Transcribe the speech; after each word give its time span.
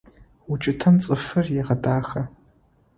УкӀытэм 0.51 0.95
цӀыфыр 1.03 1.45
егъэдахэ. 1.61 2.21